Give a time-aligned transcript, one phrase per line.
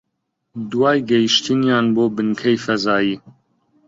[0.71, 3.15] دوای گەیشتنیان بۆ بنکەی فەزایی